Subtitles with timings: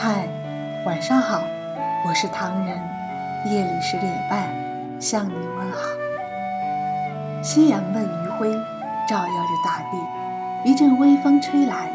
[0.00, 0.28] 嗨，
[0.86, 1.42] 晚上好，
[2.06, 2.80] 我是唐人，
[3.46, 4.48] 夜里十点半
[5.00, 5.88] 向你问好。
[7.42, 8.48] 夕阳的余晖
[9.08, 11.90] 照耀着大地，一阵微风吹来，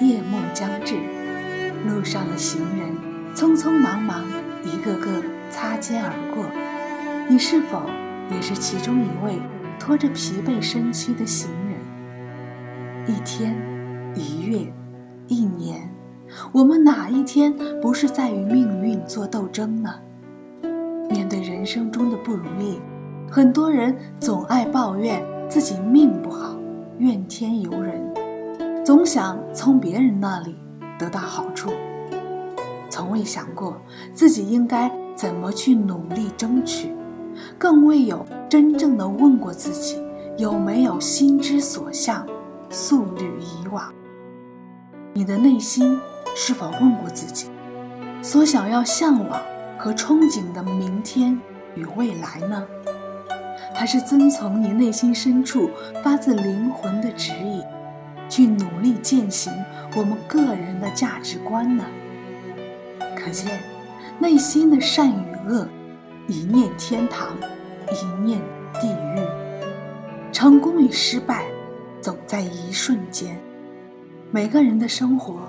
[0.00, 0.96] 夜幕将至，
[1.86, 2.94] 路上的行人
[3.34, 4.22] 匆匆忙忙，
[4.62, 6.44] 一个个擦肩而过。
[7.26, 7.80] 你是否
[8.30, 9.40] 也是其中一位
[9.80, 13.06] 拖着疲惫身躯的行人？
[13.06, 13.56] 一天，
[14.14, 14.70] 一月，
[15.26, 15.95] 一年。
[16.52, 19.94] 我们哪一天不是在与命运做斗争呢？
[21.10, 22.80] 面对人生中的不如意，
[23.30, 26.56] 很多人总爱抱怨自己命不好，
[26.98, 30.56] 怨天尤人，总想从别人那里
[30.98, 31.70] 得到好处，
[32.90, 33.76] 从未想过
[34.12, 36.90] 自己应该怎么去努力争取，
[37.56, 40.02] 更未有真正的问过自己
[40.36, 42.26] 有没有心之所向，
[42.68, 43.92] 素履以往。
[45.14, 45.98] 你的内心。
[46.38, 47.50] 是否问过自己，
[48.20, 49.40] 所想要向往
[49.78, 51.40] 和憧憬的明天
[51.74, 52.62] 与未来呢？
[53.74, 55.70] 还是遵从你内心深处
[56.04, 57.62] 发自灵魂的指引，
[58.28, 59.50] 去努力践行
[59.96, 61.82] 我们个人的价值观呢？
[63.16, 63.58] 可见，
[64.18, 65.66] 内心的善与恶，
[66.28, 67.34] 一念天堂，
[67.90, 68.38] 一念
[68.78, 69.26] 地狱。
[70.32, 71.46] 成功与失败，
[72.02, 73.40] 总在一瞬间。
[74.30, 75.40] 每个人的生活。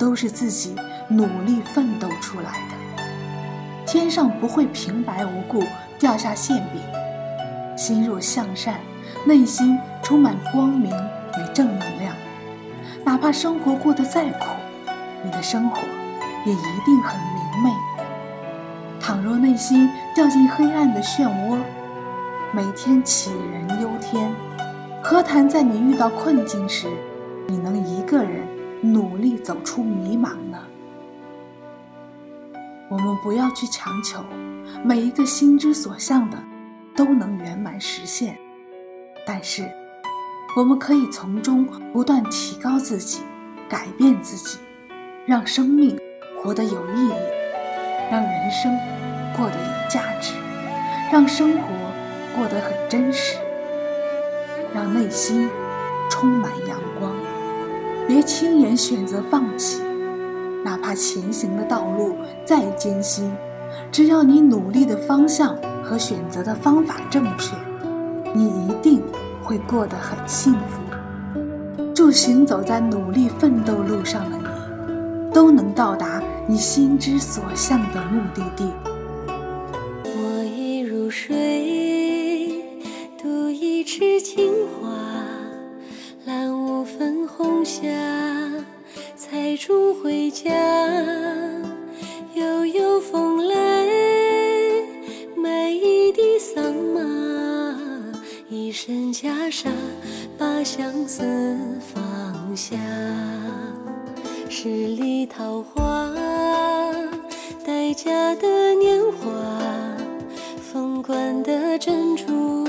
[0.00, 0.74] 都是自己
[1.08, 3.84] 努力奋斗出来的。
[3.86, 5.62] 天上不会平白无故
[5.98, 6.80] 掉下馅饼。
[7.76, 8.80] 心若向善，
[9.26, 12.14] 内心充满光明与正能量。
[13.04, 14.46] 哪怕生活过得再苦，
[15.22, 15.78] 你的生活
[16.46, 17.70] 也一定很明媚。
[18.98, 21.58] 倘若内心掉进黑暗的漩涡，
[22.52, 24.32] 每天杞人忧天，
[25.02, 26.88] 何谈在你遇到困境时，
[27.46, 28.46] 你能一个人？
[28.82, 30.58] 努力走出迷茫呢？
[32.88, 34.24] 我们不要去强求
[34.82, 36.38] 每一个心之所向的
[36.96, 38.36] 都能圆满实现，
[39.26, 39.70] 但是
[40.56, 43.20] 我们可以从中不断提高自己，
[43.68, 44.58] 改变自己，
[45.26, 45.96] 让生命
[46.42, 47.12] 活得有意义，
[48.10, 48.76] 让人生
[49.36, 50.32] 过得有价值，
[51.12, 51.68] 让生活
[52.34, 53.36] 过得很真实，
[54.74, 55.48] 让内心
[56.08, 56.79] 充满阳。
[58.12, 59.80] 别轻言选择放弃，
[60.64, 63.30] 哪怕前行的道路再艰辛，
[63.92, 67.54] 只要你努力的方向和选择的方法正确，
[68.34, 69.00] 你一定
[69.40, 70.82] 会过得很幸福。
[71.94, 78.89] 祝行走在努力奋斗路上的你，都能到达你心之所向的目的地。
[89.60, 90.50] 采竹回家，
[92.32, 93.86] 悠悠风来，
[95.36, 97.76] 买一地桑麻，
[98.48, 99.68] 一身袈裟，
[100.38, 101.22] 把相思
[101.92, 102.74] 放下。
[104.48, 106.10] 十里桃花，
[107.62, 109.30] 待嫁的年华，
[110.72, 112.66] 凤冠的珍珠，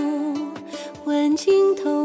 [1.06, 2.00] 挽进头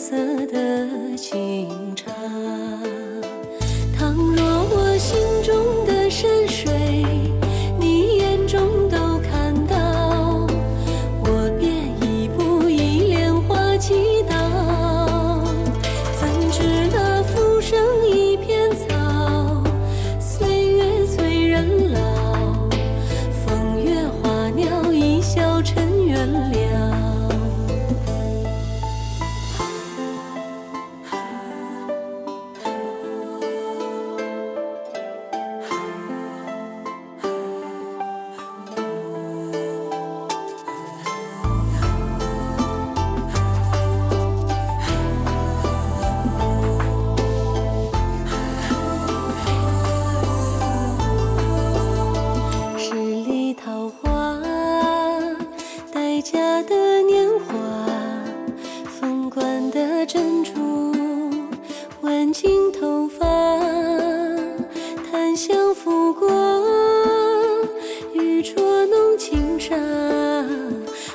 [0.00, 0.16] 色
[0.46, 2.10] 的清茶。
[3.98, 5.84] 倘若我心中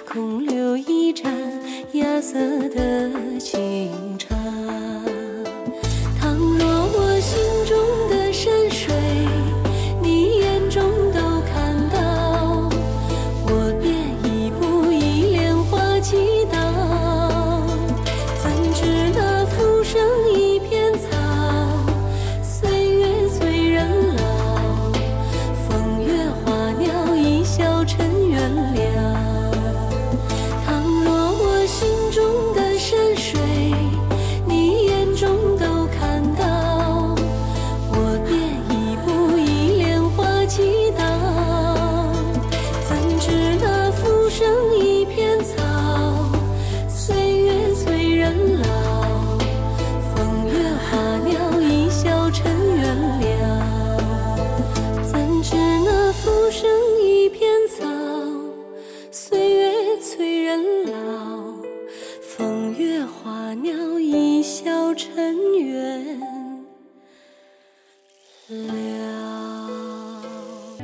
[0.06, 1.34] 空留一盏
[1.94, 2.38] 芽色
[2.70, 3.65] 的清。